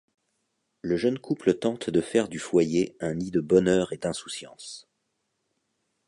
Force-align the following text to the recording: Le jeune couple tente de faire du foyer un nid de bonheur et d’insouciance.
Le 0.81 0.97
jeune 0.97 1.19
couple 1.19 1.53
tente 1.53 1.91
de 1.91 2.01
faire 2.01 2.27
du 2.27 2.39
foyer 2.39 2.97
un 3.01 3.13
nid 3.13 3.29
de 3.29 3.39
bonheur 3.39 3.93
et 3.93 3.97
d’insouciance. 3.97 4.87